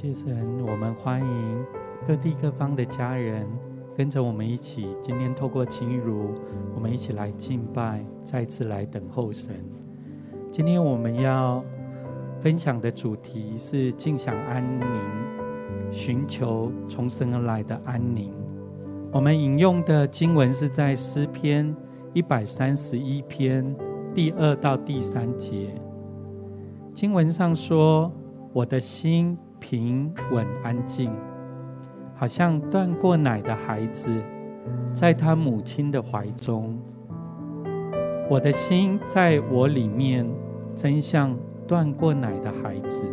[0.00, 1.66] 谢神，我们欢迎
[2.06, 3.44] 各地各方的家人
[3.96, 4.86] 跟着我们一起。
[5.02, 6.36] 今天透过晴如，
[6.72, 9.56] 我们一起来敬拜，再次来等候神。
[10.52, 11.64] 今天我们要
[12.40, 14.86] 分享的主题是尽享安宁，
[15.90, 18.32] 寻求从神而来的安宁。
[19.10, 21.74] 我们引用的经文是在诗篇
[22.14, 23.74] 一百三十一篇
[24.14, 25.74] 第二到第三节。
[26.94, 28.12] 经文上说
[28.54, 31.10] ：“我的心。”平稳安静，
[32.14, 34.10] 好像断过奶的孩子，
[34.92, 36.78] 在他母亲的怀中。
[38.30, 40.26] 我的心在我里面，
[40.74, 41.36] 真像
[41.66, 43.04] 断过奶的孩子。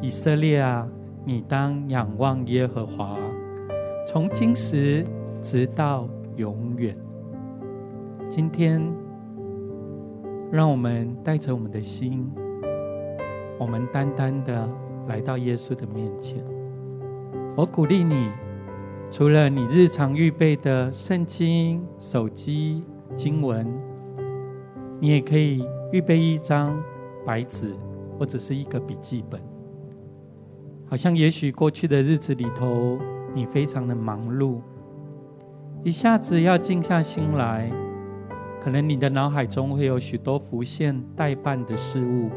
[0.00, 0.86] 以色列啊，
[1.24, 3.16] 你当仰望耶和华，
[4.06, 5.06] 从今时
[5.40, 6.96] 直到永远。
[8.28, 8.82] 今天，
[10.50, 12.30] 让我们带着我们的心，
[13.58, 14.68] 我们单单的。
[15.06, 16.42] 来到耶稣的面前，
[17.56, 18.30] 我鼓励你，
[19.10, 22.82] 除了你日常预备的圣经、手机、
[23.14, 23.66] 经文，
[24.98, 26.82] 你也可以预备一张
[27.24, 27.74] 白纸
[28.18, 29.40] 或者是一个笔记本。
[30.86, 32.98] 好像也许过去的日子里头，
[33.34, 34.60] 你非常的忙碌，
[35.82, 37.70] 一下子要静下心来，
[38.60, 42.30] 可能你的脑海中会有许多浮现待办的事物。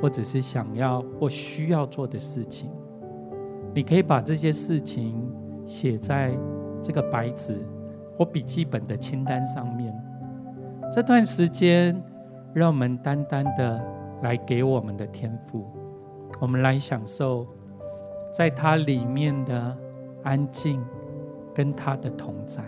[0.00, 2.70] 或者是想要或需要做的事情，
[3.74, 5.20] 你可以把这些事情
[5.66, 6.36] 写在
[6.80, 7.58] 这个白纸
[8.16, 9.92] 或笔记本的清单上面。
[10.92, 12.00] 这段时间，
[12.54, 13.84] 让我们单单的
[14.22, 15.66] 来给我们的天赋，
[16.40, 17.46] 我们来享受
[18.32, 19.76] 在它里面的
[20.22, 20.80] 安静
[21.52, 22.62] 跟它的同在。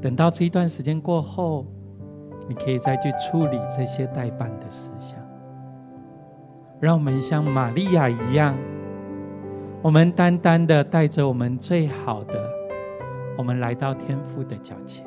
[0.00, 1.66] 等到这一段时间过后。
[2.48, 5.18] 你可以再去处理这些待办的事项，
[6.80, 8.56] 让我们像玛利亚一样，
[9.82, 12.34] 我们单单的带着我们最好的，
[13.36, 15.06] 我们来到天父的脚前，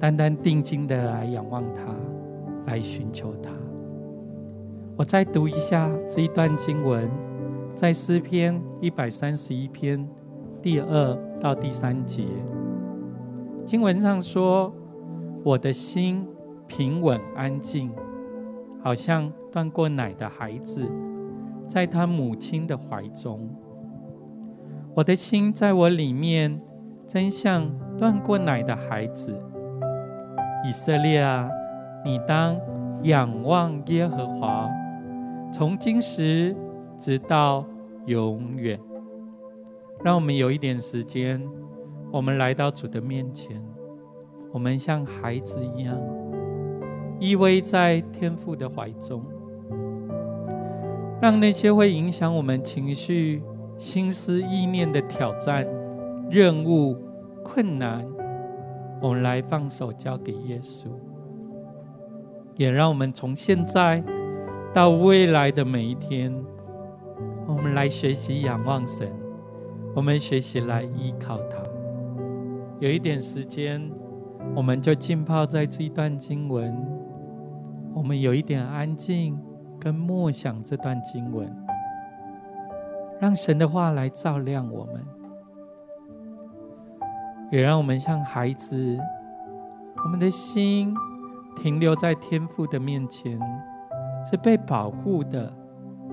[0.00, 1.94] 单单定睛的来仰望他，
[2.66, 3.50] 来寻求他。
[4.96, 7.08] 我再读一下这一段经文，
[7.76, 10.04] 在诗篇一百三十一篇
[10.60, 12.24] 第二到第三节，
[13.64, 14.74] 经文上说。
[15.46, 16.26] 我的心
[16.66, 17.92] 平稳安静，
[18.82, 20.84] 好像断过奶的孩子，
[21.68, 23.48] 在他母亲的怀中。
[24.92, 26.60] 我的心在我里面，
[27.06, 29.40] 真像断过奶的孩子。
[30.68, 31.48] 以色列啊，
[32.04, 32.58] 你当
[33.04, 34.68] 仰望耶和华，
[35.52, 36.56] 从今时
[36.98, 37.64] 直到
[38.06, 38.80] 永远。
[40.02, 41.40] 让我们有一点时间，
[42.10, 43.62] 我们来到主的面前。
[44.52, 45.98] 我们像孩子一样
[47.18, 49.22] 依偎在天父的怀中，
[51.20, 53.42] 让那些会影响我们情绪、
[53.78, 55.66] 心思意念的挑战、
[56.30, 56.96] 任务、
[57.42, 58.06] 困难，
[59.02, 60.86] 我们来放手交给耶稣。
[62.54, 64.02] 也让我们从现在
[64.72, 66.34] 到未来的每一天，
[67.46, 69.10] 我们来学习仰望神，
[69.94, 71.56] 我们学习来依靠他。
[72.78, 73.90] 有一点时间。
[74.54, 76.74] 我们就浸泡在这一段经文，
[77.94, 79.38] 我们有一点安静
[79.78, 81.46] 跟默想这段经文，
[83.20, 85.04] 让神的话来照亮我们，
[87.50, 88.98] 也让我们像孩子，
[90.04, 90.94] 我们的心
[91.54, 93.38] 停留在天父的面前，
[94.24, 95.52] 是被保护的，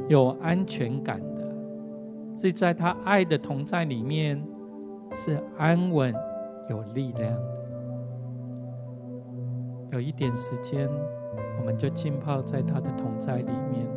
[0.10, 1.56] 有安全感的，
[2.38, 4.42] 是在他爱的同在里面，
[5.14, 6.14] 是安稳
[6.70, 7.34] 有力量。
[9.94, 10.90] 有一点时间，
[11.60, 13.93] 我们就浸泡在他的同在里面。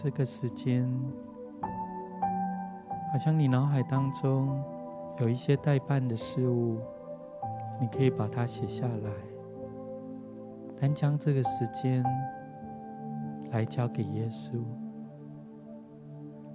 [0.00, 0.88] 这个时间，
[3.10, 4.62] 好像你脑海当中
[5.18, 6.78] 有一些待办的事物，
[7.80, 9.10] 你可以把它写下来，
[10.80, 12.04] 但将这个时间
[13.50, 14.62] 来交给耶稣，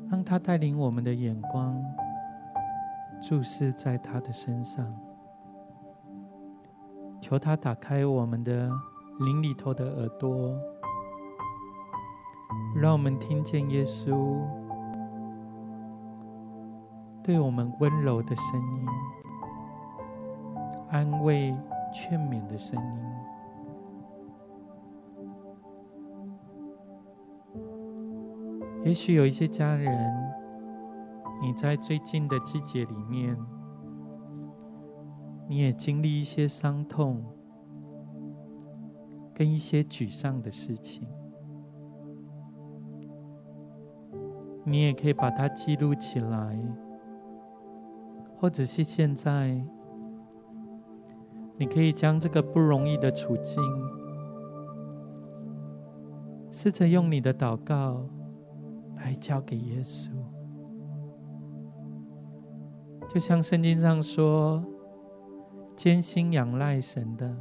[0.10, 1.84] 让他带领我们的眼光
[3.22, 4.90] 注视在他的身上，
[7.20, 8.72] 求他打开我们的
[9.20, 10.58] 灵里头的耳朵。
[12.76, 14.42] 让我们听见耶稣
[17.24, 18.86] 对我们温柔的声音，
[20.90, 21.56] 安慰、
[21.94, 23.00] 劝勉的声音。
[28.84, 30.14] 也许有一些家人，
[31.42, 33.38] 你在最近的季节里面，
[35.48, 37.24] 你也经历一些伤痛，
[39.34, 41.08] 跟一些沮丧的事情。
[44.64, 46.58] 你也可以把它记录起来，
[48.38, 49.62] 或者是现在，
[51.58, 53.62] 你可以将这个不容易的处境，
[56.50, 58.06] 试着用你的祷告
[58.96, 60.12] 来交给耶稣。
[63.10, 64.64] 就像圣经上说
[65.76, 67.36] ：“坚心仰赖神的，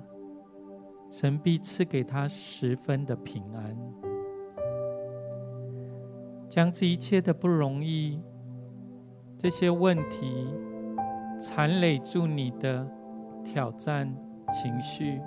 [1.11, 3.77] 神必赐给他十分的平安。”
[6.53, 8.21] 将这一切的不容易，
[9.39, 10.47] 这些问题
[11.41, 12.87] 缠累住你的
[13.43, 14.07] 挑战
[14.53, 15.19] 情绪，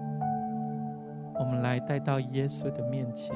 [1.40, 3.36] 我们来带到耶稣的面前。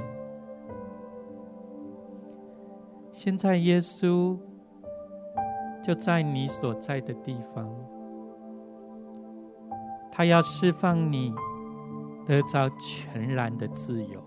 [3.11, 4.37] 现在耶稣
[5.81, 7.67] 就在你所在的地方，
[10.11, 11.33] 他要释放你，
[12.27, 14.23] 得着全然的自由。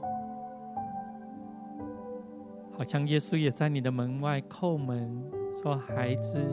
[2.82, 5.22] 好像耶稣也在你的门外叩门，
[5.62, 6.44] 说：“孩子，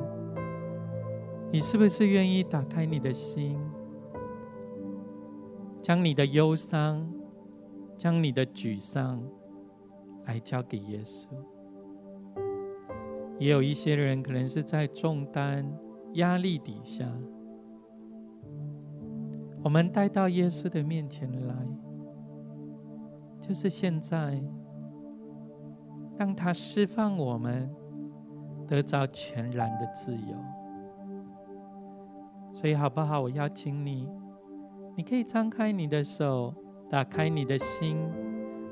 [1.51, 3.59] 你是不是愿意打开你的心，
[5.81, 7.11] 将你的忧伤、
[7.97, 9.19] 将你的沮丧
[10.27, 11.29] 来交给耶稣？”
[13.39, 15.67] 也有一些人可能是在重担、
[16.13, 17.11] 压力底下，
[19.63, 21.55] 我们带到耶稣的面前来，
[23.41, 24.39] 就是现在。
[26.19, 27.73] 让他释放我们，
[28.67, 30.35] 得着全然的自由。
[32.51, 33.21] 所以，好不好？
[33.21, 34.05] 我邀请你，
[34.97, 36.53] 你可以张开你的手，
[36.89, 37.97] 打开你的心。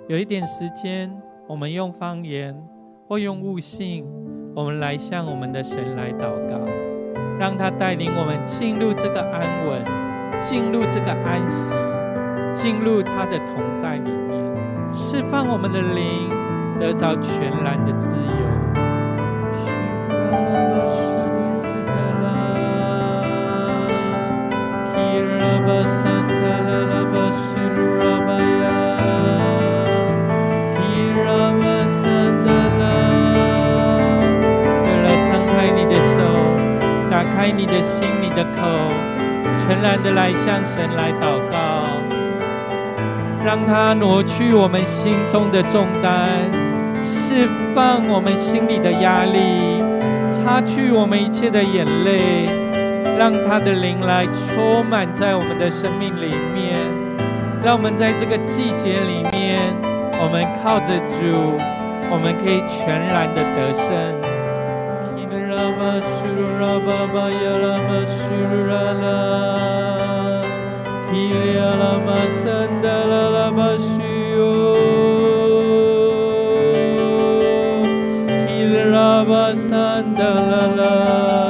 [0.09, 1.09] 有一点时间，
[1.47, 2.53] 我们用方言
[3.07, 4.05] 或用悟性，
[4.53, 6.59] 我们来向我们的神来祷告，
[7.39, 9.85] 让他带领我们进入这个安稳，
[10.41, 11.71] 进入这个安息，
[12.53, 16.36] 进入他的同在里面，释放我们的灵。
[16.79, 18.21] 得着全然的自由。
[34.83, 36.15] 对了，敞开你的手，
[37.09, 38.61] 打开你的心、你的口，
[39.65, 41.57] 全然的来向神来祷告，
[43.43, 46.66] 让他挪去我们心中的重担。
[47.07, 49.81] 释放我们心里的压力
[50.29, 52.45] 擦去我们一切的眼泪
[53.17, 56.77] 让他的灵来充满在我们的生命里面。
[57.63, 59.73] 让我们在这个季节里面
[60.19, 61.15] 我们靠着主
[62.11, 63.87] 我们可以全然的得胜。
[79.65, 81.46] sandalala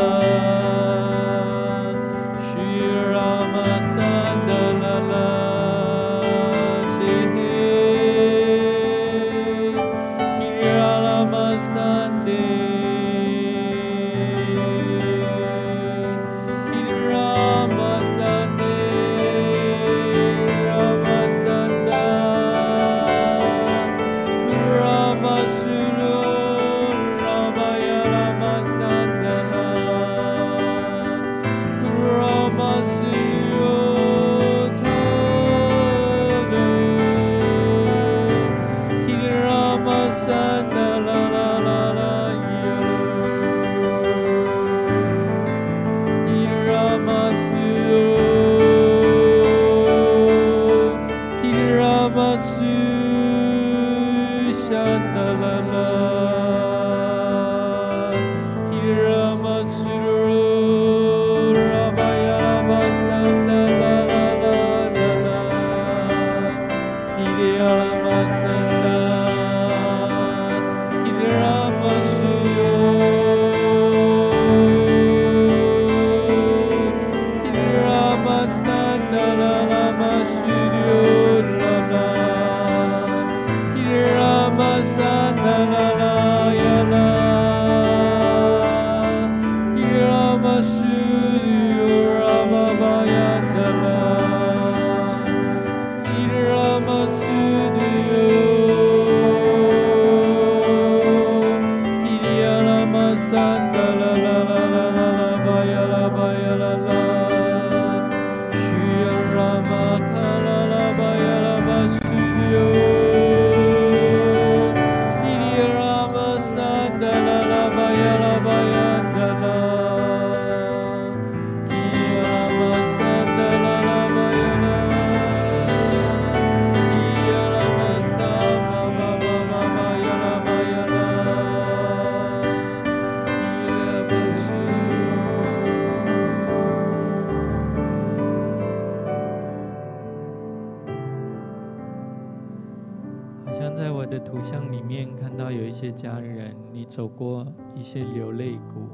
[146.87, 148.87] 走过一些流泪谷，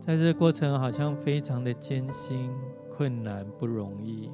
[0.00, 2.50] 在这过程好像非常的艰辛、
[2.90, 4.30] 困难、不容易。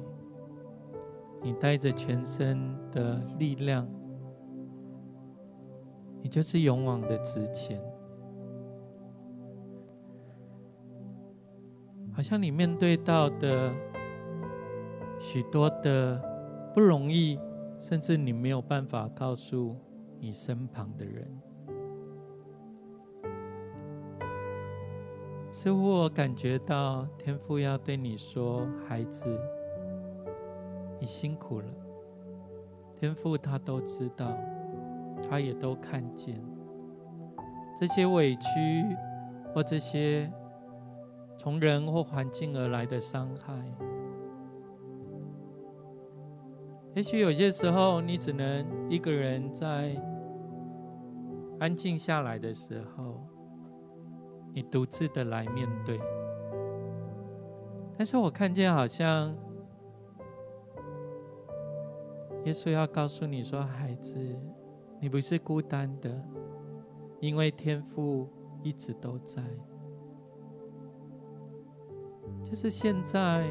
[1.41, 3.87] 你带着全身的力量，
[6.21, 7.81] 你就是勇往的直前。
[12.11, 13.73] 好像你面对到的
[15.19, 16.19] 许多的
[16.73, 17.39] 不容易，
[17.79, 19.75] 甚至你没有办法告诉。
[20.25, 21.23] 你身旁的人，
[25.51, 29.29] 似乎我感觉到天父要对你说：“孩子，
[30.99, 31.67] 你辛苦了。”
[32.99, 34.35] 天父他都知道，
[35.29, 36.43] 他也都看见
[37.79, 38.41] 这些委屈
[39.53, 40.27] 或这些
[41.37, 43.53] 从人或环境而来的伤害。
[46.95, 49.95] 也许有些时候，你只能一个人在。
[51.59, 53.25] 安静下来的时候，
[54.53, 55.99] 你独自的来面对。
[57.97, 59.33] 但是我看见好像
[62.43, 64.19] 耶稣要告诉你说：“孩子，
[64.99, 66.21] 你不是孤单的，
[67.19, 68.29] 因为天父
[68.61, 69.41] 一直都在。
[72.43, 73.43] 就是现在，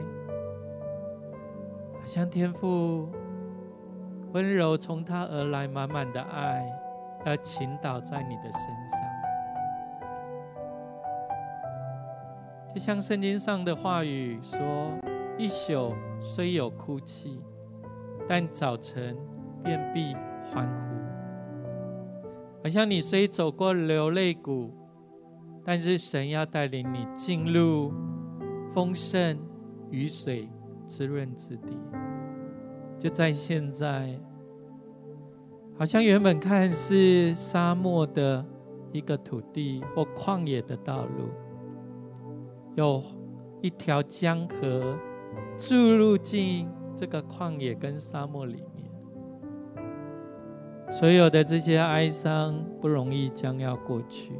[1.99, 3.09] 好像天父
[4.33, 6.71] 温柔从他而来，满满的爱。”
[7.25, 9.00] 要倾倒在你的身上，
[12.75, 14.59] 就像圣经上的话语说
[15.38, 17.40] ：“一宿虽有哭泣，
[18.28, 19.16] 但早晨
[19.62, 20.95] 便必欢呼。”
[22.62, 24.71] 好像你虽走过流泪谷，
[25.64, 27.93] 但是神要带领你进入
[28.75, 29.38] 丰盛
[29.90, 30.49] 雨水
[30.87, 31.78] 滋润之地，
[32.99, 34.19] 就在现在。
[35.76, 38.45] 好像原本看似沙漠的
[38.93, 41.28] 一个土地或旷野的道路，
[42.76, 43.02] 有
[43.61, 44.97] 一条江河
[45.59, 48.88] 注入进这个旷野跟沙漠里面，
[50.93, 54.33] 所有的这些哀伤不容易将要过去，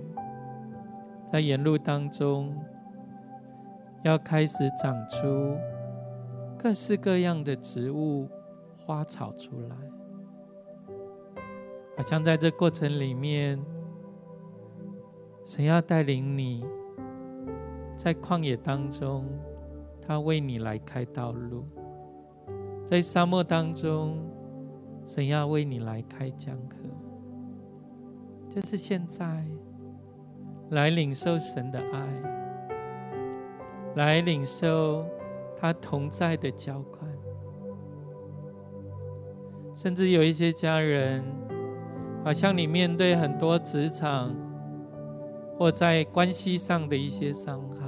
[1.27, 2.57] 在沿路当中
[4.05, 5.57] 要开始长出
[6.57, 8.29] 各式各样的植物
[8.79, 9.77] 花草出来。
[11.97, 13.59] 好像在这过程里面，
[15.45, 16.65] 神要带领你，
[17.97, 19.25] 在旷野当中，
[20.03, 21.63] 他为你来开道路；
[22.85, 24.19] 在沙漠当中，
[25.07, 26.89] 神要为你来开江河。
[28.51, 29.45] 就是现在，
[30.71, 32.09] 来领受神的爱，
[33.95, 35.07] 来领受
[35.57, 37.09] 他同在的浇灌，
[39.77, 41.44] 甚至有一些家人。
[42.25, 44.35] 好像你面对很多职场
[45.59, 47.87] 或在关系上的一些伤害，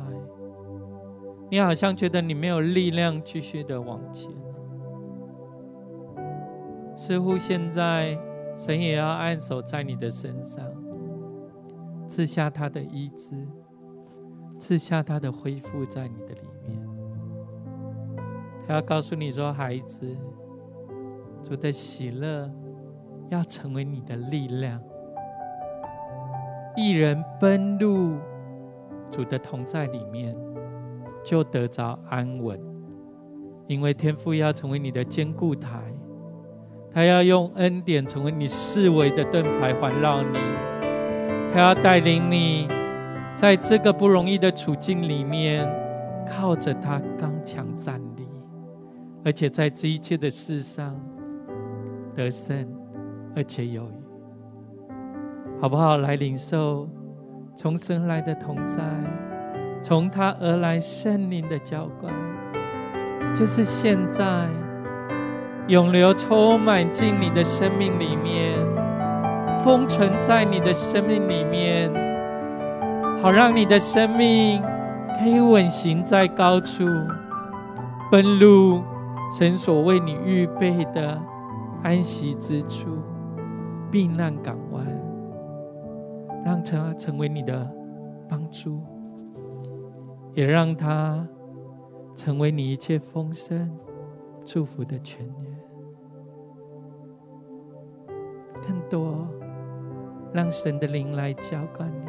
[1.50, 4.30] 你好像觉得你没有力量继续的往前。
[6.94, 8.18] 似乎现在
[8.58, 10.62] 神也要按手在你的身上，
[12.06, 13.34] 赐下他的医治，
[14.58, 16.78] 赐下他的恢复在你的里面。
[18.66, 20.14] 他要告诉你说：“孩子，
[21.42, 22.50] 主的喜乐。”
[23.28, 24.80] 要成为你的力量，
[26.76, 28.16] 一人奔入
[29.10, 30.36] 主的同在里面，
[31.24, 32.60] 就得着安稳，
[33.66, 35.80] 因为天父要成为你的坚固台，
[36.92, 40.38] 他要用恩典成为你四围的盾牌环绕你，
[41.52, 42.68] 他要带领你
[43.34, 45.68] 在这个不容易的处境里面，
[46.28, 48.28] 靠着他刚强站立，
[49.24, 50.94] 而且在这一切的事上
[52.14, 52.66] 得胜，
[53.36, 53.86] 而且有。
[55.60, 55.98] 好不好？
[55.98, 56.88] 来领受
[57.54, 58.82] 从神来的同在，
[59.80, 62.12] 从他而来圣灵的浇灌，
[63.34, 64.46] 就是现在
[65.68, 68.54] 涌流充满进你的生命里面，
[69.64, 71.90] 封存在你的生命里面，
[73.22, 74.62] 好让你的生命
[75.18, 76.84] 可以稳行在高处，
[78.10, 78.82] 奔入
[79.32, 81.18] 神所为你预备的
[81.82, 82.98] 安息之处，
[83.90, 84.84] 避难港湾。
[86.44, 87.68] 让他成为你的
[88.28, 88.80] 帮助，
[90.32, 91.26] 也让他
[92.14, 93.68] 成为你一切丰盛
[94.44, 95.58] 祝福的泉源。
[98.62, 99.26] 更多，
[100.32, 102.06] 让神的灵来浇灌你；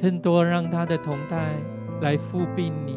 [0.00, 1.56] 更多，让他的同在
[2.00, 2.94] 来覆庇你；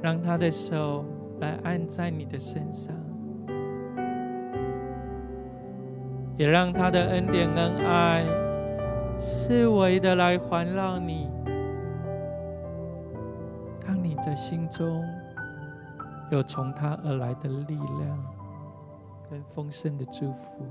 [0.00, 1.04] 让他的手
[1.38, 2.96] 来按在你的身上。
[6.40, 8.24] 也让他的恩典、恩爱，
[9.18, 11.28] 四围的来环绕你，
[13.86, 15.04] 让你的心中
[16.30, 18.24] 有从他而来的力量，
[19.28, 20.64] 跟丰盛的祝福。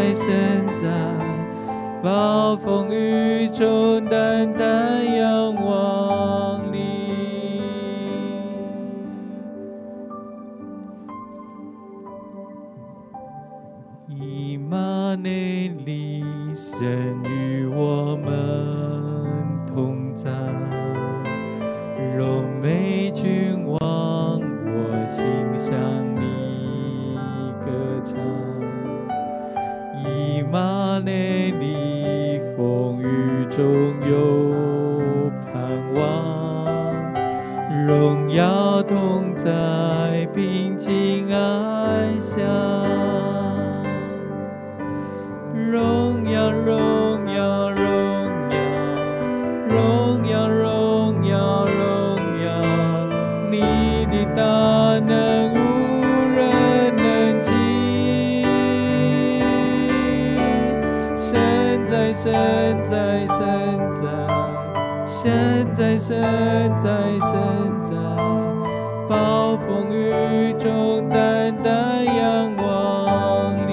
[0.00, 0.88] 在现在，
[2.02, 5.69] 暴风雨中淡淡阳望。
[39.42, 42.44] 在平静安详，
[45.54, 47.80] 荣耀荣耀荣
[48.50, 48.58] 耀
[49.66, 52.48] 荣耀荣耀荣耀，
[53.50, 54.42] 你的大
[55.06, 55.56] 能无
[56.36, 57.50] 人能及，
[61.16, 62.28] 身在身
[62.84, 63.38] 在身
[63.94, 64.04] 在
[65.06, 66.20] 身在身
[66.76, 67.49] 在身。
[70.60, 73.72] 中淡淡阳光里，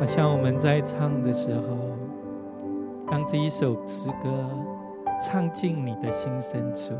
[0.00, 1.60] 好像我们在唱的时候，
[3.10, 4.48] 让这一首诗歌
[5.20, 6.94] 唱进你的心深处。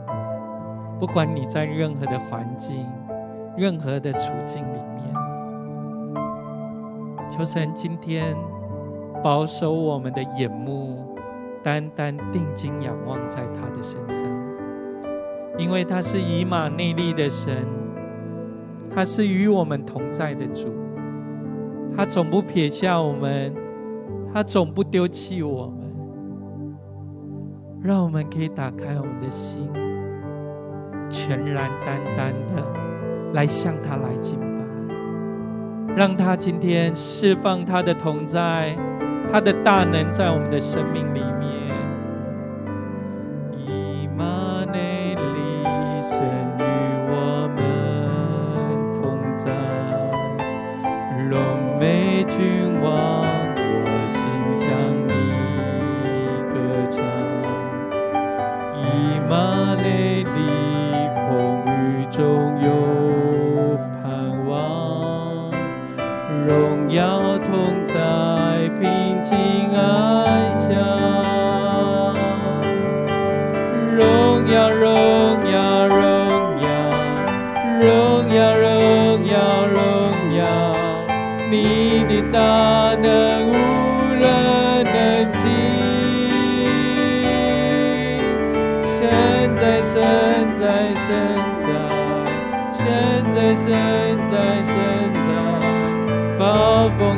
[1.00, 2.87] 不管你在任何的环境、
[3.56, 5.14] 任何的处境里面，
[7.30, 8.37] 求神今天
[9.24, 11.16] 保守我们的眼目，
[11.62, 14.41] 单单定睛仰望在他的身上。
[15.59, 17.67] 因为他是以马内利的神，
[18.95, 20.69] 他是与我们同在的主，
[21.97, 23.55] 他总不撇下我们，
[24.33, 25.77] 他总不丢弃我们，
[27.83, 29.69] 让我们可以打开我们的心。
[31.11, 32.65] 全然单单的
[33.35, 34.65] 来向他来敬拜，
[35.95, 38.75] 让他今天释放他的同在，
[39.31, 41.62] 他的大能在我们的生命里面。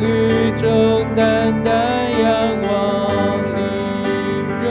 [0.05, 1.73] 雨中单单
[2.21, 2.29] 仰
[2.69, 2.71] 望
[3.57, 3.59] 你
[4.63, 4.65] 荣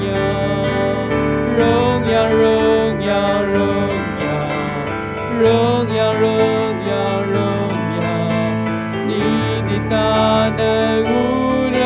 [0.00, 0.10] 耀，
[1.58, 1.60] 荣
[2.10, 2.40] 耀，荣
[3.04, 3.10] 耀，
[3.42, 3.54] 荣
[5.94, 6.26] 耀，荣
[6.88, 6.90] 耀，
[7.30, 7.36] 荣
[8.00, 8.04] 耀，
[9.06, 9.10] 你
[9.68, 9.92] 的大
[10.56, 10.60] 能
[11.04, 11.12] 无
[11.70, 11.78] 人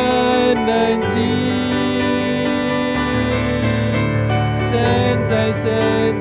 [0.65, 0.71] 能
[1.07, 1.13] 及。
[4.55, 4.71] 神
[5.29, 5.63] 在，神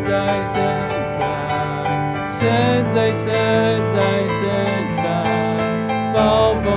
[0.02, 0.08] 在，
[0.52, 0.54] 神。
[2.38, 2.40] 神
[2.92, 3.24] 在，神在，神
[3.94, 3.96] 在，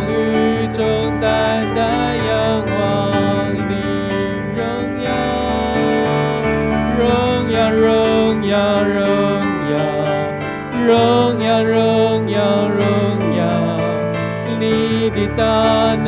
[0.08, 2.80] 雨中单单仰望
[3.70, 3.74] 你
[4.56, 4.62] 荣
[5.04, 5.08] 耀，
[6.98, 7.02] 荣
[7.52, 8.98] 耀，荣耀，荣
[9.72, 9.76] 耀，
[10.86, 12.80] 荣耀，荣耀，荣
[13.38, 13.42] 耀，
[14.60, 15.44] 你的大
[15.96, 16.08] 能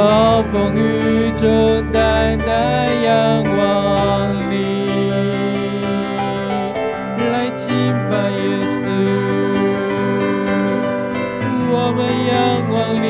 [0.00, 4.54] 暴风雨中淡淡仰望你，
[7.30, 7.68] 来敬
[8.08, 8.40] 拜耶
[8.80, 8.82] 稣，
[11.70, 11.98] 我们
[12.30, 12.32] 仰
[12.72, 13.04] 望你。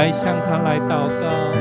[0.00, 1.60] 来向他来祷告。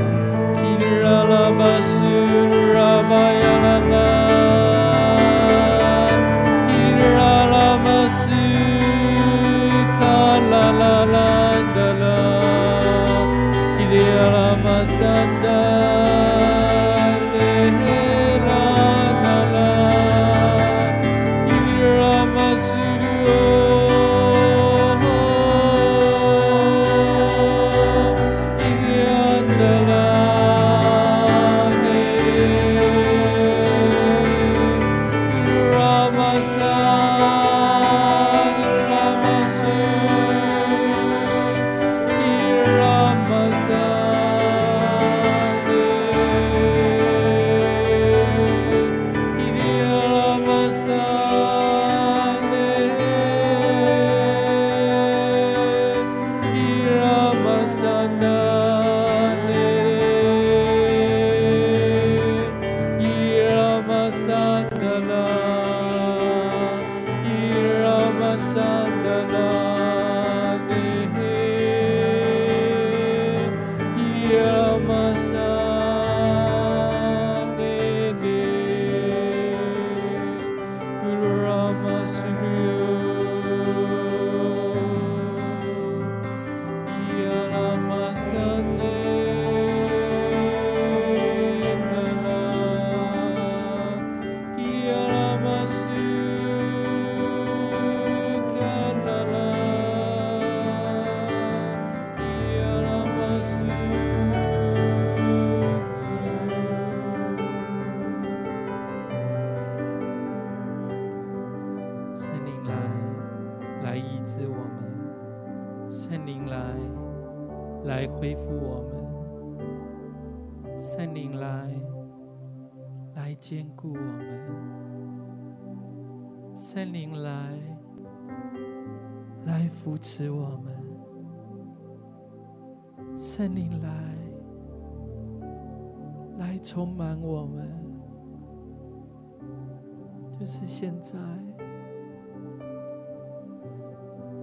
[140.49, 141.15] 是现在。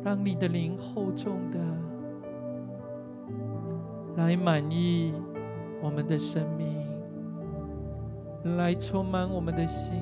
[0.05, 1.59] 让你的灵厚重的
[4.17, 5.13] 来满意
[5.83, 6.87] 我们的生命，
[8.57, 10.01] 来充满我们的心，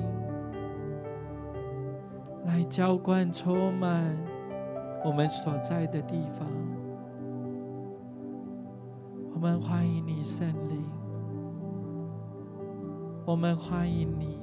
[2.45, 4.15] 来浇灌充满
[5.03, 6.47] 我们所在的地方。
[9.33, 10.83] 我们欢迎你，圣灵。
[13.25, 14.34] 我们欢迎你，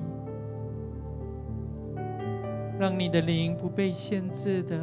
[2.82, 4.76] 让你的灵不被限制的。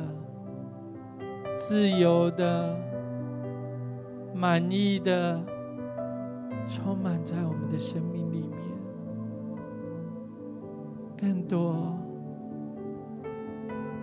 [1.58, 2.74] 自由的、
[4.34, 5.38] 满意的，
[6.66, 8.50] 充满在我们的生命里面。
[11.18, 12.00] 更多、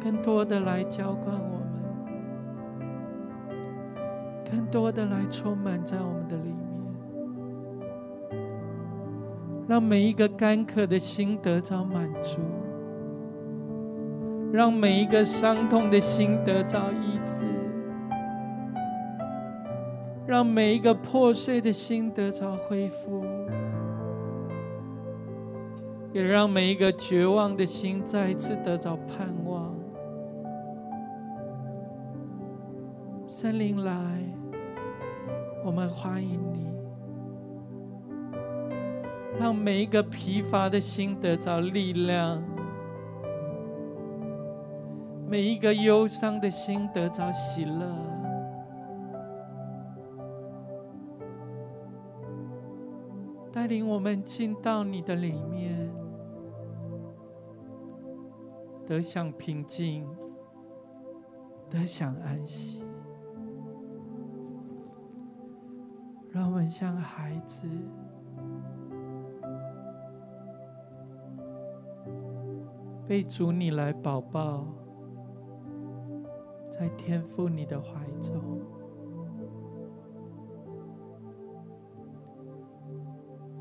[0.05, 1.71] 更多的来浇灌我们，
[4.45, 6.61] 更多的来充满在我们的里面，
[9.67, 12.39] 让每一个干渴的心得到满足。
[14.53, 17.45] 让每一个伤痛的心得着医治，
[20.27, 23.25] 让每一个破碎的心得着恢复，
[26.13, 29.75] 也让每一个绝望的心再次得着盼望。
[33.27, 33.93] 森林来，
[35.65, 36.71] 我们欢迎你，
[39.39, 42.43] 让每一个疲乏的心得着力量。
[45.29, 47.97] 每一个忧伤的心得着喜乐，
[53.53, 55.91] 带领我们进到你的里面，
[58.87, 60.09] 得享平静，
[61.69, 62.85] 得享安息。
[66.31, 67.67] 让我们像孩子，
[73.09, 74.67] 被主你来宝宝。
[76.79, 78.61] 在天父你的怀中，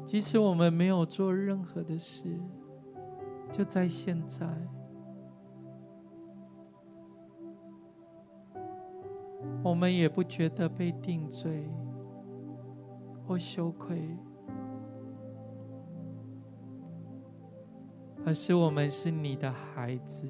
[0.05, 2.37] 即使我们没有做任何的事，
[3.53, 4.45] 就在现在，
[9.63, 11.69] 我们也不觉得被定罪
[13.25, 14.09] 或羞愧，
[18.25, 20.27] 而是我们是你的孩子。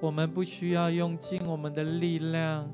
[0.00, 2.72] 我们不需要用尽我们的力量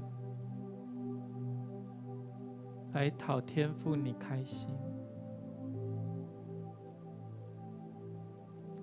[2.93, 4.69] 来讨天父你开心，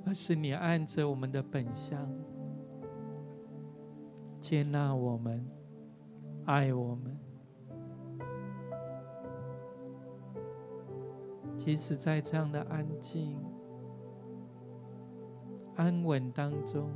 [0.06, 2.12] 而是你按着我们的本相
[4.40, 5.46] 接纳我们、
[6.46, 7.18] 爱我们，
[11.56, 13.38] 即使在这样的安静、
[15.76, 16.90] 安稳当中。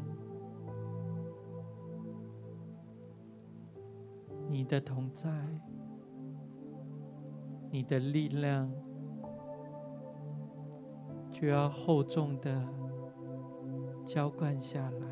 [4.65, 5.29] 的同在，
[7.71, 8.71] 你的力量，
[11.31, 12.67] 就要厚重的
[14.03, 15.07] 浇灌下来，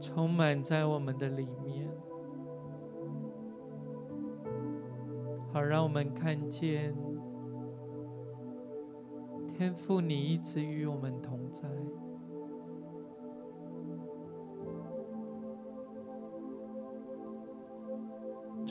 [0.00, 1.88] 充满在我们的里面，
[5.52, 6.94] 好让我们看见
[9.54, 11.68] 天父，你一直与我们同在。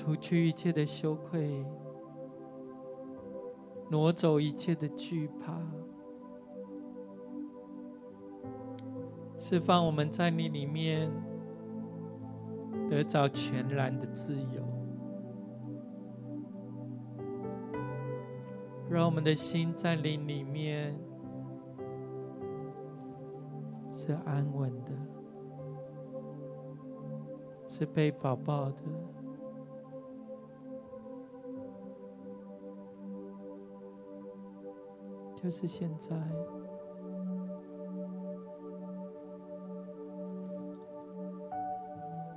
[0.10, 1.64] 除去一切的羞愧，
[3.92, 5.62] 挪走一切的惧怕，
[9.38, 11.12] 释放我们在你里面
[12.90, 14.64] 得着全然的自由，
[18.90, 21.00] 让我们的心在你里面
[23.94, 24.92] 是安稳的，
[27.68, 28.82] 是被宝宝的。
[35.42, 36.18] 就是现在，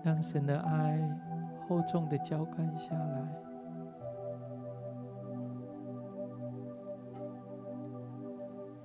[0.05, 1.21] 让神的爱
[1.67, 3.29] 厚重的浇灌下来，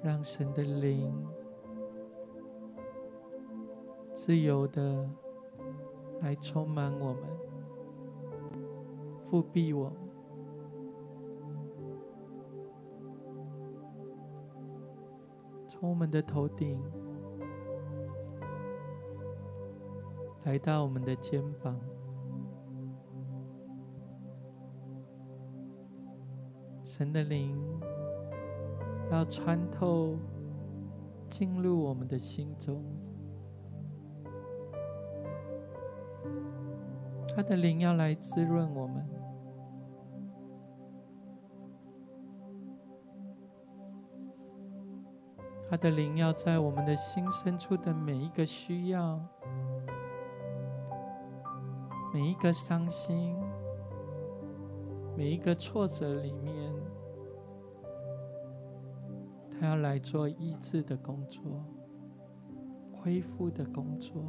[0.01, 1.13] 让神的灵
[4.15, 5.07] 自由的
[6.21, 7.23] 来充满我们，
[9.25, 10.06] 复庇我们，
[15.79, 16.81] 从我们的头顶
[20.45, 21.79] 来到我们的肩膀。
[26.83, 27.55] 神的灵
[29.11, 30.17] 要穿透，
[31.29, 32.83] 进入我们的心中。
[37.35, 39.07] 他的灵要来滋润我们，
[45.69, 49.19] 他的灵要在我们的心深处的每一个需要、
[52.13, 53.35] 每一个伤心。
[55.17, 56.71] 每一个挫折里面，
[59.49, 61.65] 他要来做医治的工作、
[62.93, 64.23] 恢复的工作，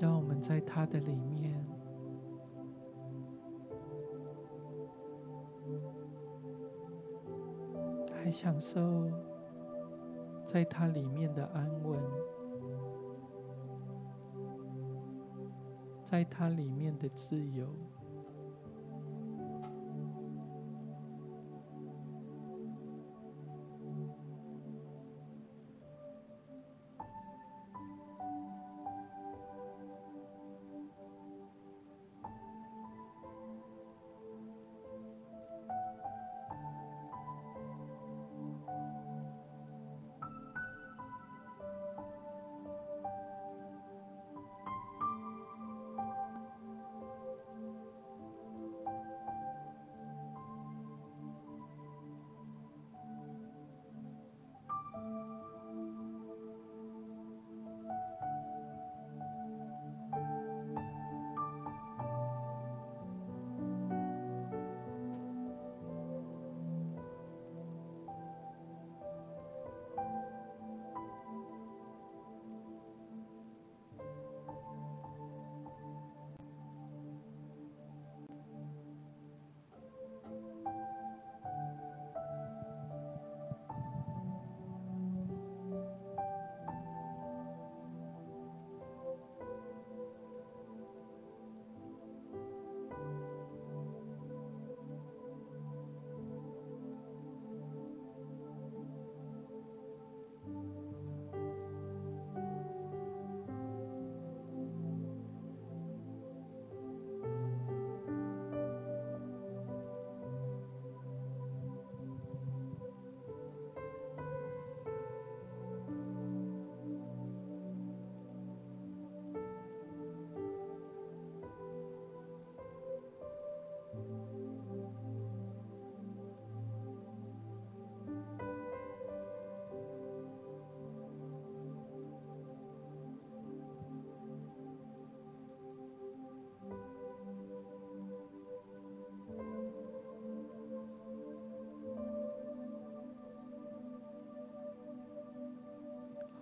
[0.00, 1.39] 让我们在他的里面
[8.30, 9.10] 来享受
[10.46, 11.98] 在它里面的安稳。
[16.04, 17.66] 在它里面的自由。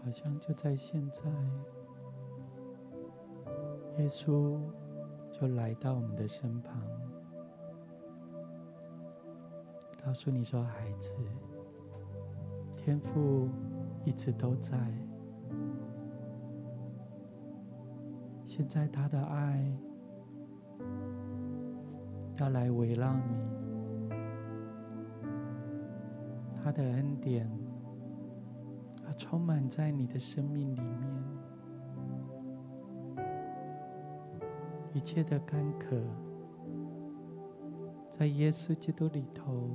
[0.04, 1.22] 好像就在现在，
[3.98, 4.58] 耶稣
[5.30, 6.80] 就来到我们的身旁，
[10.02, 11.12] 告诉你说：“孩子，
[12.76, 13.50] 天父
[14.04, 14.78] 一直都在，
[18.46, 19.70] 现在他的爱
[22.38, 24.10] 要来围绕你，
[26.62, 27.46] 他的恩典。”
[29.28, 30.96] 充满在你的生命里面，
[34.94, 36.00] 一切的干渴，
[38.10, 39.68] 在耶稣基督里头，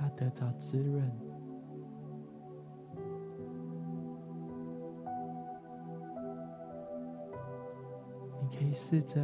[0.00, 1.12] 要得着滋润。
[8.40, 9.22] 你可以试着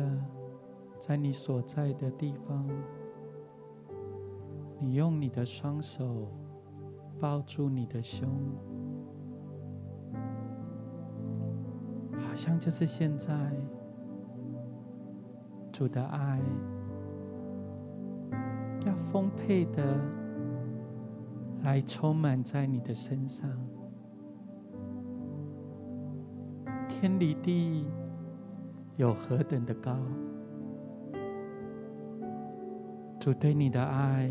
[1.01, 2.69] 在你所在的地方，
[4.79, 6.29] 你用你的双手。
[7.21, 8.29] 抱住你的胸，
[12.13, 13.33] 好像就是现在，
[15.73, 16.41] 主的爱
[18.87, 19.83] 要丰沛的
[21.63, 23.49] 来充满在你的身上，
[26.89, 27.87] 天离地
[28.97, 29.97] 有何等的高，
[33.19, 34.31] 主对你的爱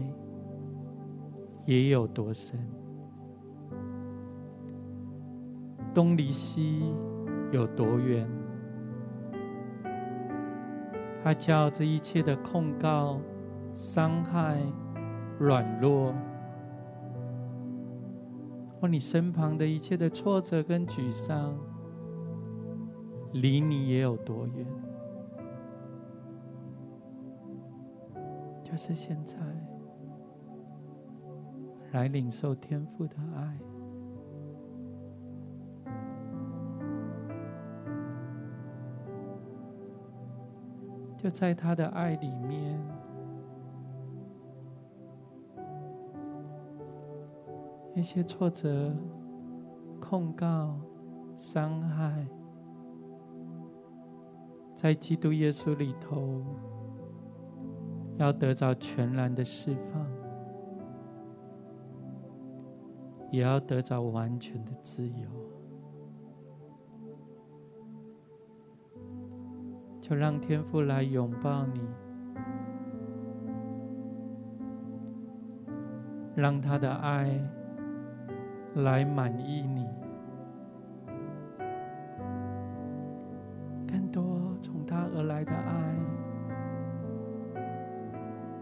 [1.66, 2.59] 也有多深。
[5.93, 6.93] 东离西
[7.51, 8.28] 有多远？
[11.24, 13.22] 他叫这一切的控告、
[13.74, 14.57] 伤害、
[15.39, 16.14] 软弱，
[18.82, 21.55] 或你身旁的一切的挫折跟沮丧，
[23.32, 24.68] 离你也有多远？
[28.64, 29.38] 就是现在，
[31.94, 33.58] 来领受天父的爱。
[41.16, 42.78] 就在他的爱里面，
[47.96, 48.94] 那些挫折、
[50.02, 50.76] 控告、
[51.38, 52.28] 伤害，
[54.76, 56.44] 在基督耶稣里头，
[58.18, 60.06] 要得到全然的释放，
[63.34, 65.28] 也要得着完全的自由。
[70.00, 71.82] 就让天父来拥抱你，
[76.36, 77.42] 让他的爱
[78.76, 79.88] 来满意你，
[83.88, 85.96] 更多从他而来的爱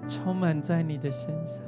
[0.07, 1.65] 充满在你的身上，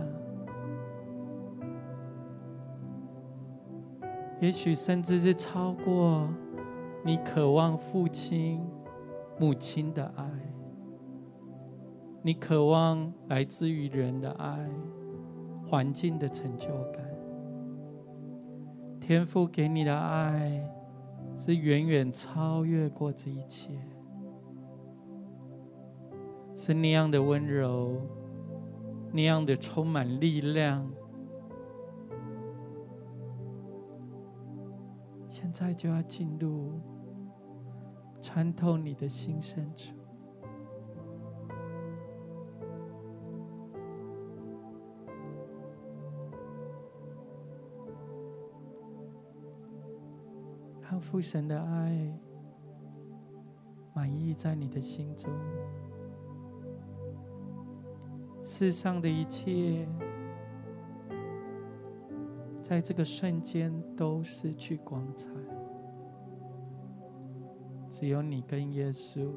[4.44, 6.28] 也许甚至是超过
[7.06, 8.60] 你渴望父亲。
[9.40, 10.24] 母亲的爱，
[12.22, 14.70] 你渴望来自于人的爱，
[15.66, 17.04] 环境的成就感，
[19.02, 20.62] 天父给你的爱
[21.36, 23.72] 是远远超越过这一切，
[26.56, 28.00] 是那样的温柔，
[29.12, 30.88] 那样的充满力量。
[35.44, 36.80] 现在就要进入。
[38.22, 39.94] 穿透你的心深处，
[50.82, 52.18] 让父神的爱
[53.94, 55.30] 满溢在你的心中。
[58.42, 59.86] 世上的一切，
[62.64, 65.30] 在这个瞬间都失去光彩。
[67.90, 69.30] 只有你跟耶稣，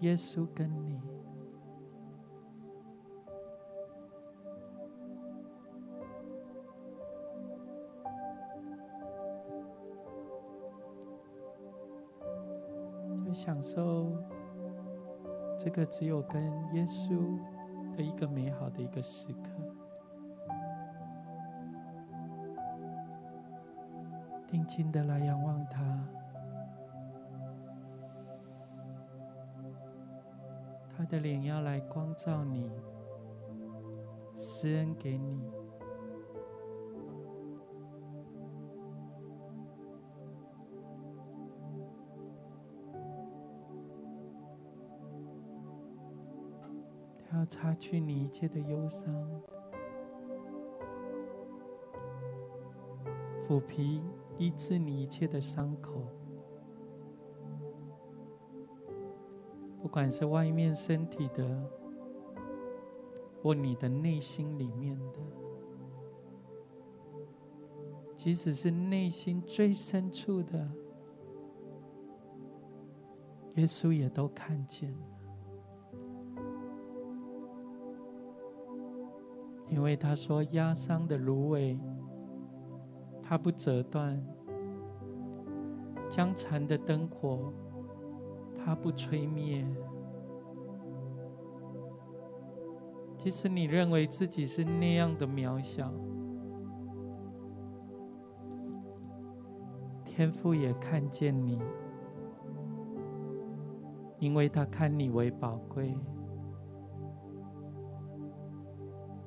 [0.00, 1.00] 耶稣跟你，
[13.24, 14.12] 就享受
[15.58, 16.40] 这个只有跟
[16.74, 17.38] 耶稣
[17.96, 19.73] 的一个美好的一个时刻，
[24.54, 25.82] 定睛的来仰望他。
[30.96, 32.70] 他的脸要来光照你，
[34.36, 35.50] 施恩给你。
[47.28, 49.12] 他要擦去你一切的忧伤，
[53.48, 54.00] 抚平
[54.38, 56.02] 医治你一切的伤口。
[59.80, 61.70] 不管是外面身体的，
[63.42, 65.18] 或你的内心里面的，
[68.16, 70.68] 即使是内心最深处的，
[73.56, 74.98] 耶稣也都看见了。
[79.68, 81.78] 因为他说：“压伤的芦苇，
[83.24, 84.16] 他不折断；
[86.08, 87.52] 江残的灯火。”
[88.66, 89.62] 他不吹灭，
[93.18, 95.92] 即使你认为自己是那样的渺小，
[100.02, 101.60] 天父也看见你，
[104.18, 105.94] 因为他看你为宝贵，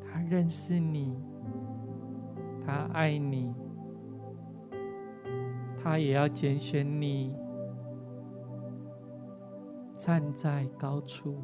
[0.02, 1.16] 他认识你，
[2.66, 3.54] 他爱你，
[5.82, 7.36] 他也要拣选你。
[10.00, 11.36] 站在高处，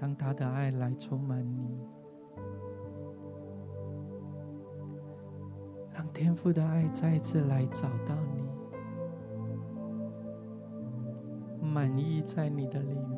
[0.00, 1.78] 让他的爱来充满你，
[5.92, 8.42] 让天父的爱再一次来找到你，
[11.64, 13.13] 满意在你的里面。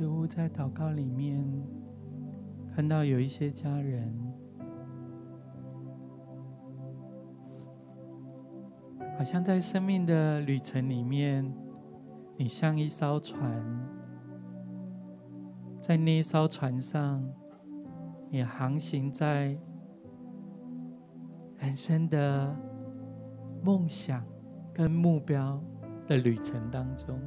[0.00, 1.44] 似乎在祷告里面
[2.74, 4.10] 看到有一些家人，
[9.18, 11.54] 好像在生命的旅程里面，
[12.38, 13.62] 你像一艘船，
[15.82, 17.22] 在那一艘船上，
[18.30, 19.54] 你航行在
[21.58, 22.56] 人生的
[23.62, 24.24] 梦想
[24.72, 25.62] 跟目标
[26.06, 27.20] 的旅程当中。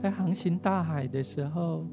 [0.00, 1.84] 在航行大海的时候，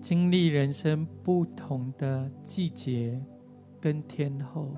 [0.00, 3.22] 经历人生不同的季节
[3.78, 4.70] 跟天候，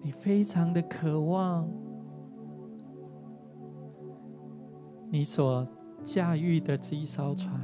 [0.00, 1.68] 你非常的渴望，
[5.10, 5.66] 你所
[6.04, 7.60] 驾驭的这一艘船，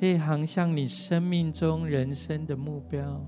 [0.00, 3.22] 可以航向你生命中人生的目标。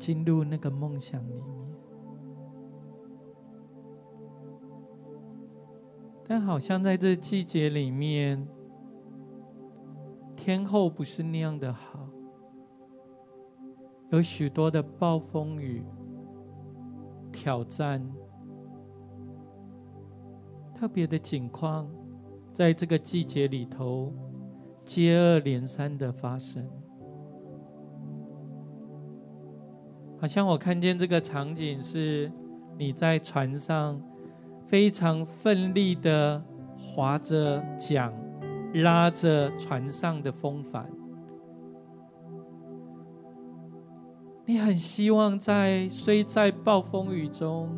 [0.00, 1.44] 进入那个梦想里面，
[6.26, 8.48] 但好像在这季节里面，
[10.34, 12.08] 天候不是那样的好，
[14.10, 15.84] 有许多的暴风雨、
[17.30, 18.02] 挑战、
[20.74, 21.86] 特别的景况，
[22.54, 24.10] 在这个季节里头
[24.82, 26.66] 接二连三的发生。
[30.20, 32.30] 好像我看见这个场景是
[32.76, 33.98] 你在船上
[34.66, 36.42] 非常奋力的
[36.76, 38.12] 划着桨，
[38.74, 40.86] 拉着船上的风帆。
[44.44, 47.70] 你很希望在虽在暴风雨中，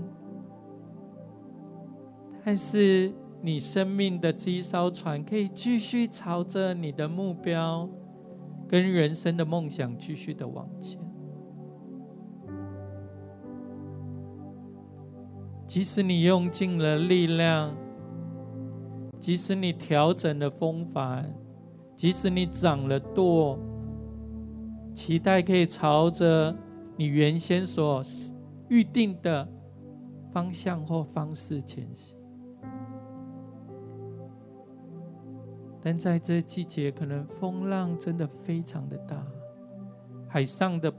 [2.44, 7.88] 但是你生命的这一艘船可以继续朝着你的目标
[8.66, 10.98] 跟人生的梦想继续的往前。
[15.72, 17.74] 即使你用尽了力量，
[19.18, 21.34] 即使你调整了风帆，
[21.96, 23.58] 即使你掌了舵，
[24.94, 26.54] 期待可以朝着
[26.94, 28.02] 你原先所
[28.68, 29.48] 预定的
[30.30, 32.18] 方向或方式前行，
[35.80, 39.26] 但在这季节，可能风浪真的非常的大，
[40.28, 40.92] 海上的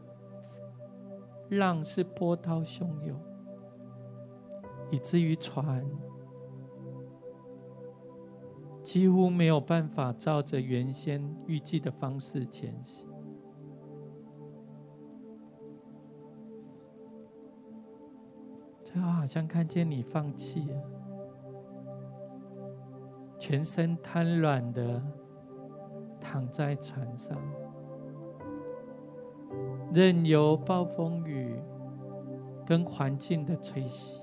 [1.52, 3.16] 浪是波涛汹涌。
[4.92, 5.84] 以至于船
[8.84, 13.10] 几乎没有办法照着原先预计的方式前行，
[18.84, 20.84] 最后好像看见你放弃了，
[23.40, 25.02] 全身瘫软的
[26.22, 27.36] 躺在船上，
[29.94, 31.60] 任由暴风雨
[32.66, 34.23] 跟环境的吹袭。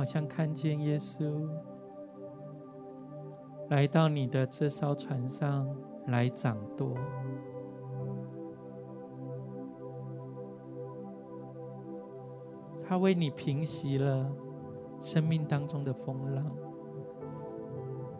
[0.00, 1.46] 好像看见耶稣。
[3.68, 5.68] 来到你的这艘船上
[6.06, 6.94] 来掌舵，
[12.82, 14.26] 他为你平息了
[15.02, 16.46] 生命当中的风浪，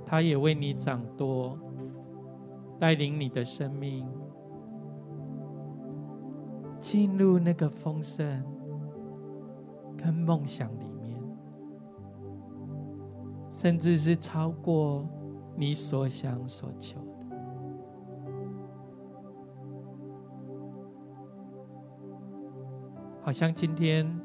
[0.05, 1.59] 他也为你掌舵，
[2.79, 4.07] 带领你的生命。
[6.79, 8.45] 进入那个丰盛
[9.97, 10.90] 跟梦想里，
[13.61, 15.07] 甚至是超过
[15.55, 17.37] 你所想所求的。
[23.21, 24.19] 好像今天，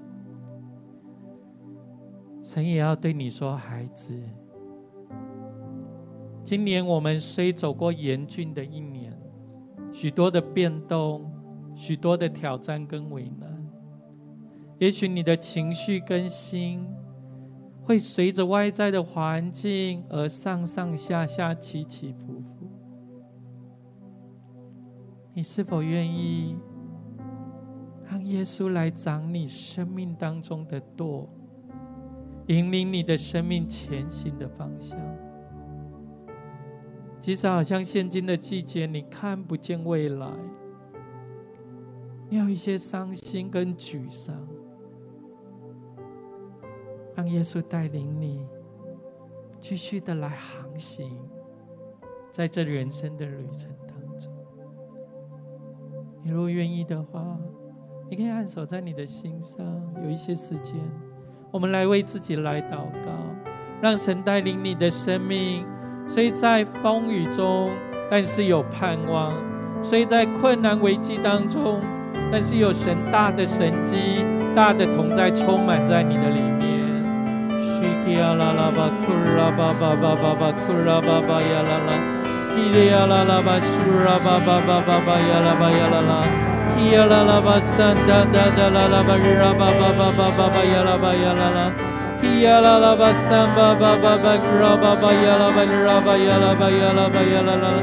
[2.41, 4.17] 神也要对你说：“孩子，
[6.41, 9.13] 今年我们虽走过严峻的一年，
[9.91, 11.29] 许多的变动。”
[11.75, 13.69] 许多的挑战跟为难，
[14.79, 16.87] 也许你的情绪跟心
[17.85, 22.67] 会随着外在的环境而上上下下起起伏伏。
[25.35, 26.57] 你是否愿意
[28.09, 31.29] 让耶稣来掌你生命当中的舵，
[32.47, 34.99] 引领你的生命前行的方向？
[37.21, 40.27] 即使好像现今的季节，你看不见未来。
[42.29, 44.35] 你有一些伤心跟沮丧，
[47.15, 48.45] 让耶稣带领你
[49.59, 51.17] 继续的来航行，
[52.31, 54.31] 在这人生的旅程当中。
[56.23, 57.37] 你如果愿意的话，
[58.09, 59.65] 你可以按手在你的心上，
[60.03, 60.75] 有一些时间，
[61.51, 63.11] 我们来为自己来祷告，
[63.81, 65.65] 让神带领你的生命，
[66.05, 67.71] 虽在风雨中，
[68.11, 69.33] 但是有盼望；
[69.81, 71.79] 虽在困难危机当中。
[72.31, 76.74] 但是有神大的神迹、大的同在充满在你的里面。
[78.05, 81.95] Yala la ba kura ba ba ba ba ba kura ba ba yala la.
[82.53, 86.19] Kiri yala la ba sura ba ba ba ba ba yala ba yala la.
[86.77, 90.45] Yala la ba sanda da da la la ba ra ba ba ba ba ba
[90.53, 91.65] ba yala ba yala la.
[92.21, 96.53] Yala la ba samba ba ba ba ra ba ba yala ba ra ba yala
[96.61, 97.73] ba yala ba yala la.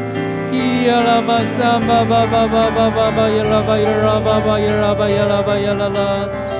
[0.86, 4.94] Yala ba samba ba ba ba ba ba ba yala ba ra ba ba yala
[4.94, 6.51] ba yala ba yala la.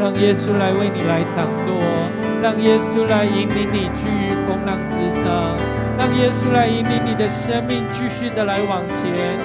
[0.00, 1.74] 让耶稣来为你来掌舵。
[2.40, 5.58] 让耶稣来引领你居于风浪之上，
[5.98, 9.36] 让耶稣来引领你的生命继续的来往前，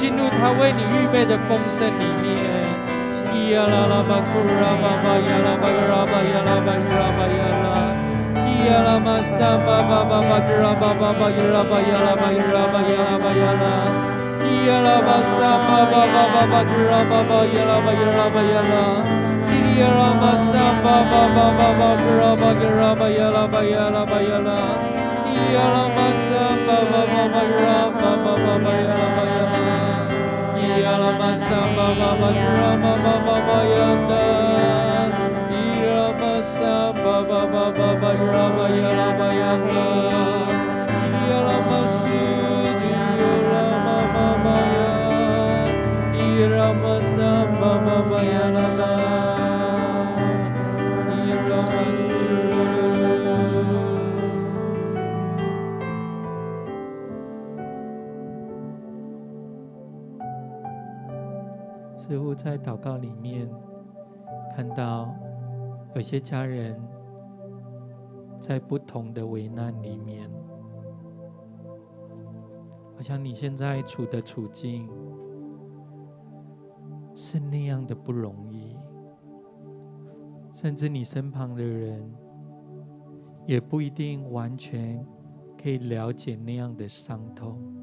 [0.00, 2.30] 进入他为你预备的丰盛里面。
[46.60, 48.00] Ramasa Baba
[62.42, 63.46] 在祷告里面
[64.56, 65.14] 看到
[65.94, 66.80] 有些家人
[68.40, 70.26] 在不同的危难里面，
[72.94, 74.88] 好像你现在处的处境
[77.14, 78.74] 是那样的不容易，
[80.54, 82.10] 甚至你身旁的人
[83.44, 85.06] 也不一定完全
[85.62, 87.79] 可以了解那样的伤痛。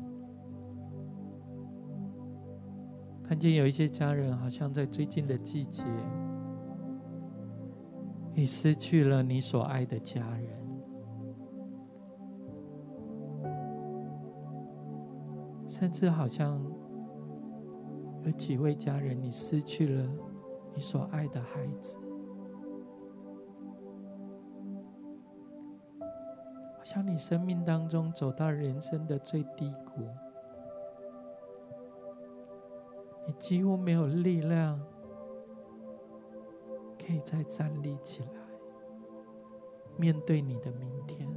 [3.27, 5.83] 看见有一些家人，好像在最近的季节，
[8.33, 10.47] 你失去了你所爱的家人，
[15.67, 16.57] 甚至好像
[18.23, 20.09] 有几位家人，你失去了
[20.73, 21.97] 你所爱的孩子，
[25.99, 30.07] 好像你生命当中走到人生的最低谷。
[33.27, 34.79] 你几乎没有力量
[36.97, 38.29] 可以再站立起来，
[39.97, 41.27] 面对你的明天。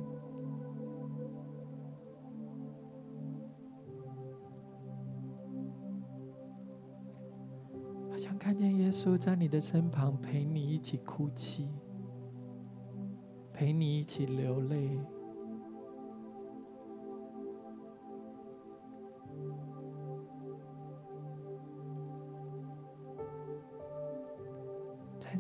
[8.09, 11.69] 好像看见耶稣在你的身旁，陪你一起哭泣，
[13.53, 14.97] 陪你一起流泪。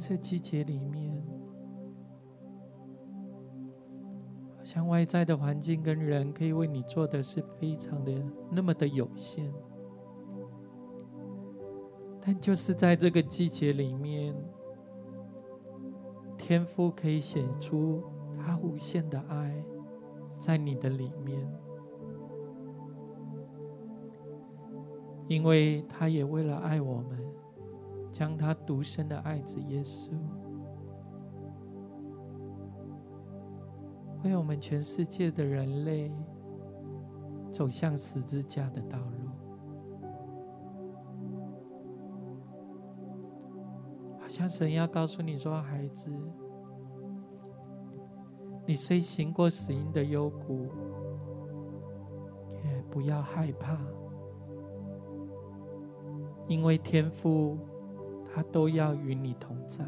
[0.01, 1.23] 这季节里面，
[4.57, 8.11] 好像外在的环境跟人可以为你做的是非常的
[8.51, 9.53] 那么的有限，
[12.19, 14.35] 但就是在这个季节里面，
[16.39, 18.03] 天父可以显出
[18.39, 19.63] 他无限的爱
[20.39, 21.39] 在你的里面，
[25.29, 27.30] 因为他也为了爱我们。
[28.13, 30.11] 将他独生的爱子耶稣，
[34.25, 36.13] 为我们全世界的人类
[37.51, 39.31] 走向十字架的道路，
[44.19, 46.11] 好像神要告诉你说：“孩子，
[48.67, 50.69] 你虽行过死荫的幽谷，
[52.65, 53.79] 也不要害怕，
[56.49, 57.57] 因为天父。”
[58.33, 59.85] 他都要与你同在，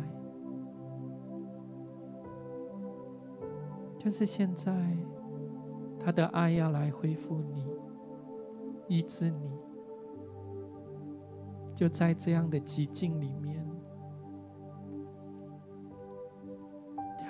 [3.99, 4.97] 就是现在，
[6.01, 7.65] 他的爱要来恢复你，
[8.89, 9.51] 医治你，
[11.73, 13.65] 就在这样的寂静里面，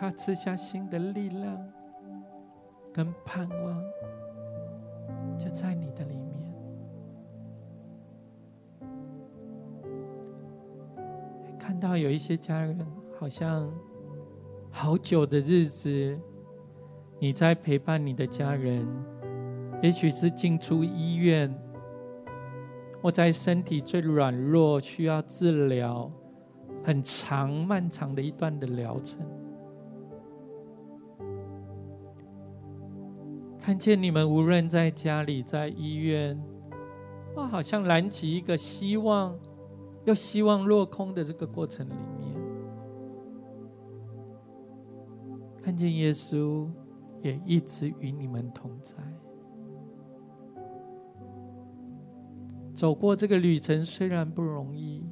[0.00, 1.62] 他赐下新的力量
[2.92, 3.84] 跟盼望，
[5.38, 6.04] 就在你的
[11.82, 12.78] 到有一些家人，
[13.18, 13.68] 好像
[14.70, 16.16] 好久的日子，
[17.18, 18.86] 你在陪伴你的家人，
[19.82, 21.52] 也许是进出医院，
[23.02, 26.08] 或在身体最软弱、需要治疗、
[26.84, 29.20] 很长漫长的一段的疗程，
[33.60, 36.40] 看见你们无论在家里、在医院，
[37.34, 39.36] 哇，好像燃起一个希望。
[40.04, 42.34] 又希望落空的这个过程里面，
[45.62, 46.68] 看见耶稣
[47.22, 48.96] 也一直与你们同在。
[52.74, 55.04] 走过这个旅程虽然不容易，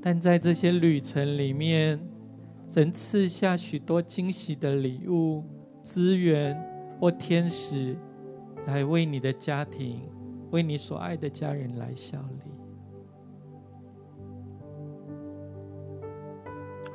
[0.00, 1.98] 但在这些旅程里面，
[2.68, 5.42] 神赐下许多惊喜的礼物、
[5.82, 6.56] 资源
[7.00, 7.96] 或天使，
[8.66, 10.02] 来为你的家庭、
[10.52, 12.52] 为你所爱的家人来效力。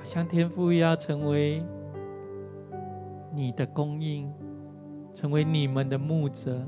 [0.04, 1.64] 像天父要成为
[3.34, 4.30] 你的供应，
[5.14, 6.68] 成为你们的牧者，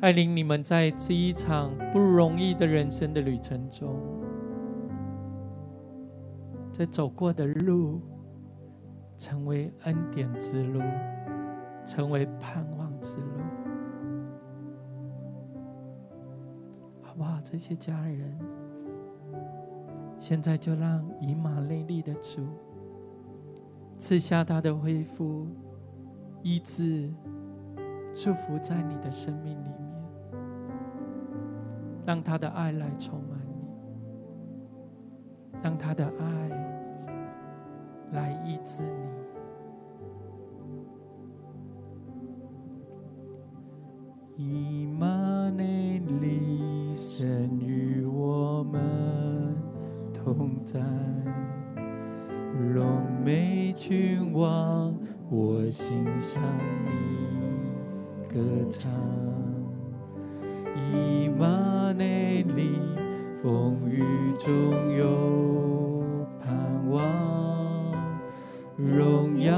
[0.00, 3.96] 带领你们在这一场不容易的人生的旅程中，
[6.72, 8.00] 这走过的路，
[9.18, 10.80] 成为恩典之路，
[11.84, 13.40] 成为盼望之路，
[17.02, 17.38] 好不好？
[17.42, 18.65] 这些家人。
[20.18, 22.46] 现在就让以马内利的主
[23.98, 25.46] 赐下他的恢复、
[26.42, 27.08] 医治、
[28.14, 30.04] 祝福在你的生命里面，
[32.04, 33.68] 让他的爱来充满你，
[35.62, 36.48] 让他的爱
[38.12, 39.06] 来医治你。
[44.38, 47.55] 以马内利神
[53.88, 54.92] 君王，
[55.30, 56.42] 我心向
[56.84, 56.90] 你
[58.28, 58.90] 歌唱。
[60.74, 62.80] 以马内利，
[63.40, 64.02] 风雨
[64.36, 64.52] 中
[64.92, 66.02] 有
[66.42, 67.00] 盼望，
[68.76, 69.54] 荣耀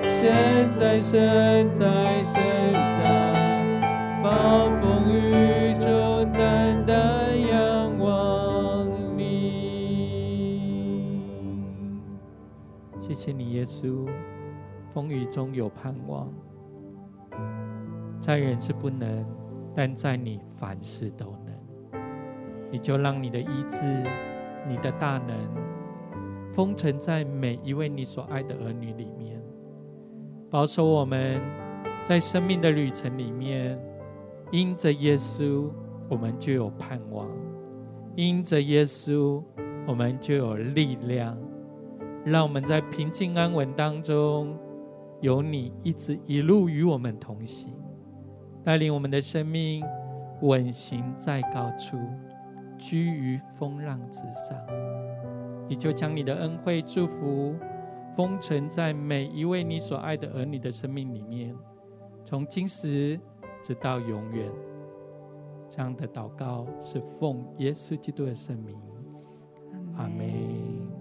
[0.03, 2.43] 现在现在现
[2.73, 3.01] 在。
[4.23, 8.87] 暴风雨中，单单仰望
[9.17, 9.23] 你。
[12.99, 14.07] 谢谢你，耶稣。
[14.93, 16.29] 风雨中有盼望，
[18.21, 19.25] 在人是不能，
[19.75, 22.01] 但在你凡事都能。
[22.71, 23.79] 你就让你的医治、
[24.69, 25.35] 你的大能，
[26.55, 29.41] 封存在每一位你所爱的儿女里面，
[30.51, 31.41] 保守我们
[32.05, 33.79] 在生命的旅程里面。
[34.53, 35.71] 因着耶稣，
[36.09, 37.25] 我们就有盼望；
[38.17, 39.41] 因着耶稣，
[39.87, 41.39] 我们就有力量。
[42.25, 44.59] 让我们在平静安稳当中，
[45.21, 47.73] 有你一直一路与我们同行，
[48.65, 49.85] 带领我们的生命
[50.43, 51.97] 稳行在高处，
[52.77, 54.59] 居于风浪之上。
[55.71, 57.57] 你就将你的恩惠祝福
[58.15, 61.57] 封存在每一位你所爱的儿女的生命里面，
[62.27, 63.19] 从今时。
[63.63, 64.51] 直到永远，
[65.69, 68.75] 这样的祷告是奉耶稣基督的圣名，
[69.99, 71.00] 阿门。